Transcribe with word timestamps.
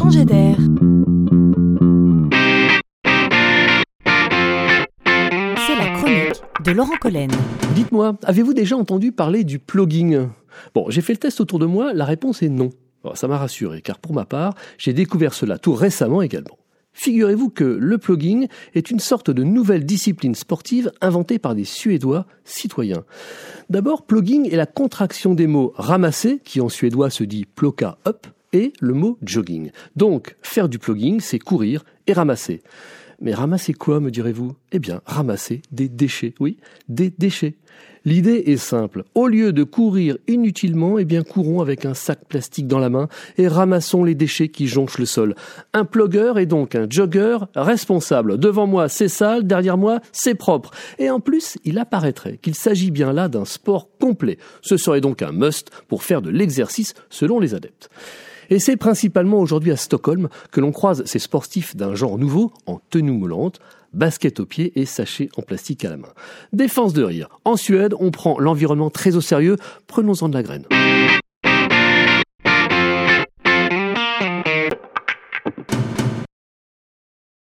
changer 0.00 0.24
d'air. 0.24 0.56
C'est 5.66 5.76
la 5.76 5.90
chronique 5.94 6.42
de 6.64 6.70
Laurent 6.72 6.96
Collen. 6.98 7.30
Dites-moi, 7.74 8.16
avez-vous 8.22 8.54
déjà 8.54 8.76
entendu 8.76 9.12
parler 9.12 9.44
du 9.44 9.58
plugging 9.58 10.28
Bon, 10.74 10.86
j'ai 10.88 11.02
fait 11.02 11.12
le 11.12 11.18
test 11.18 11.40
autour 11.40 11.58
de 11.58 11.66
moi, 11.66 11.92
la 11.92 12.06
réponse 12.06 12.42
est 12.42 12.48
non. 12.48 12.70
Ça 13.14 13.28
m'a 13.28 13.36
rassuré, 13.36 13.82
car 13.82 13.98
pour 13.98 14.14
ma 14.14 14.24
part, 14.24 14.54
j'ai 14.78 14.94
découvert 14.94 15.34
cela 15.34 15.58
tout 15.58 15.74
récemment 15.74 16.22
également. 16.22 16.58
Figurez-vous 16.92 17.50
que 17.50 17.64
le 17.64 17.98
plugging 17.98 18.48
est 18.74 18.90
une 18.90 19.00
sorte 19.00 19.30
de 19.30 19.42
nouvelle 19.42 19.84
discipline 19.84 20.34
sportive 20.34 20.92
inventée 21.02 21.38
par 21.38 21.54
des 21.54 21.64
Suédois 21.64 22.26
citoyens. 22.44 23.04
D'abord, 23.68 24.06
plugging 24.06 24.50
est 24.50 24.56
la 24.56 24.66
contraction 24.66 25.34
des 25.34 25.46
mots 25.46 25.72
ramasser, 25.76 26.40
qui 26.42 26.60
en 26.60 26.70
suédois 26.70 27.10
se 27.10 27.22
dit 27.22 27.44
ploka 27.44 27.98
up, 28.06 28.26
et 28.52 28.72
le 28.80 28.94
mot 28.94 29.18
jogging. 29.22 29.70
Donc, 29.96 30.36
faire 30.42 30.68
du 30.68 30.78
plugging, 30.78 31.20
c'est 31.20 31.38
courir 31.38 31.84
et 32.06 32.12
ramasser. 32.12 32.62
Mais 33.20 33.34
ramasser 33.34 33.74
quoi, 33.74 34.00
me 34.00 34.10
direz-vous? 34.10 34.54
Eh 34.72 34.78
bien, 34.78 35.02
ramasser 35.04 35.60
des 35.72 35.88
déchets, 35.88 36.34
oui, 36.40 36.56
des 36.88 37.10
déchets. 37.10 37.56
L'idée 38.06 38.44
est 38.46 38.56
simple. 38.56 39.04
Au 39.14 39.28
lieu 39.28 39.52
de 39.52 39.62
courir 39.62 40.16
inutilement, 40.26 40.98
eh 40.98 41.04
bien, 41.04 41.22
courons 41.22 41.60
avec 41.60 41.84
un 41.84 41.92
sac 41.92 42.20
plastique 42.26 42.66
dans 42.66 42.78
la 42.78 42.88
main 42.88 43.08
et 43.36 43.46
ramassons 43.46 44.04
les 44.04 44.14
déchets 44.14 44.48
qui 44.48 44.68
jonchent 44.68 44.96
le 44.96 45.04
sol. 45.04 45.34
Un 45.74 45.84
plugueur 45.84 46.38
est 46.38 46.46
donc 46.46 46.74
un 46.74 46.86
jogger 46.88 47.36
responsable. 47.54 48.38
Devant 48.38 48.66
moi, 48.66 48.88
c'est 48.88 49.08
sale, 49.08 49.46
derrière 49.46 49.76
moi, 49.76 50.00
c'est 50.12 50.34
propre. 50.34 50.70
Et 50.98 51.10
en 51.10 51.20
plus, 51.20 51.58
il 51.64 51.78
apparaîtrait 51.78 52.38
qu'il 52.38 52.54
s'agit 52.54 52.90
bien 52.90 53.12
là 53.12 53.28
d'un 53.28 53.44
sport 53.44 53.90
complet. 54.00 54.38
Ce 54.62 54.78
serait 54.78 55.02
donc 55.02 55.20
un 55.20 55.32
must 55.32 55.70
pour 55.86 56.02
faire 56.02 56.22
de 56.22 56.30
l'exercice 56.30 56.94
selon 57.10 57.38
les 57.38 57.54
adeptes. 57.54 57.90
Et 58.50 58.58
c'est 58.58 58.76
principalement 58.76 59.38
aujourd'hui 59.38 59.70
à 59.70 59.76
Stockholm 59.76 60.28
que 60.50 60.60
l'on 60.60 60.72
croise 60.72 61.04
ces 61.06 61.20
sportifs 61.20 61.76
d'un 61.76 61.94
genre 61.94 62.18
nouveau 62.18 62.52
en 62.66 62.80
tenue 62.90 63.12
moulante, 63.12 63.60
basket 63.92 64.40
au 64.40 64.46
pied 64.46 64.72
et 64.74 64.86
sachet 64.86 65.28
en 65.36 65.42
plastique 65.42 65.84
à 65.84 65.90
la 65.90 65.96
main. 65.96 66.08
Défense 66.52 66.92
de 66.92 67.02
rire. 67.02 67.28
En 67.44 67.56
Suède, 67.56 67.94
on 67.98 68.10
prend 68.10 68.38
l'environnement 68.38 68.90
très 68.90 69.16
au 69.16 69.20
sérieux, 69.20 69.56
prenons-en 69.86 70.28
de 70.28 70.34
la 70.34 70.42
graine. 70.42 70.66